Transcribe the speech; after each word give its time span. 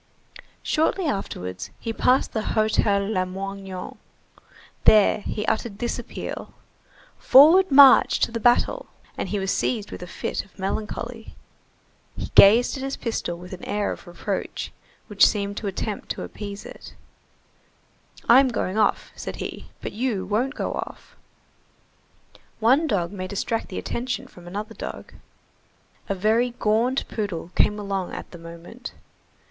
Shortly 0.63 1.05
afterwards, 1.05 1.69
he 1.79 1.93
passed 1.93 2.33
the 2.33 2.41
Hotel 2.41 3.07
Lamoignon. 3.07 3.99
There 4.85 5.19
he 5.19 5.45
uttered 5.45 5.77
this 5.77 5.99
appeal:— 5.99 6.55
"Forward 7.19 7.69
march 7.69 8.19
to 8.21 8.31
the 8.31 8.39
battle!" 8.39 8.87
And 9.15 9.29
he 9.29 9.37
was 9.37 9.51
seized 9.51 9.91
with 9.91 10.01
a 10.01 10.07
fit 10.07 10.43
of 10.43 10.57
melancholy. 10.57 11.35
He 12.17 12.31
gazed 12.33 12.75
at 12.77 12.81
his 12.83 12.97
pistol 12.97 13.37
with 13.37 13.53
an 13.53 13.63
air 13.63 13.91
of 13.91 14.07
reproach 14.07 14.71
which 15.05 15.23
seemed 15.23 15.59
an 15.59 15.67
attempt 15.67 16.09
to 16.13 16.23
appease 16.23 16.65
it:— 16.65 16.95
"I'm 18.27 18.47
going 18.47 18.79
off," 18.79 19.11
said 19.15 19.35
he, 19.35 19.69
"but 19.81 19.91
you 19.91 20.25
won't 20.25 20.55
go 20.55 20.73
off!" 20.73 21.15
One 22.59 22.87
dog 22.87 23.11
may 23.11 23.27
distract 23.27 23.67
the 23.69 23.77
attention 23.77 24.25
from 24.25 24.47
another 24.47 24.73
dog.45 24.73 25.13
A 26.09 26.15
very 26.15 26.49
gaunt 26.57 27.07
poodle 27.07 27.51
came 27.53 27.77
along 27.77 28.13
at 28.15 28.31
the 28.31 28.39
moment. 28.39 28.93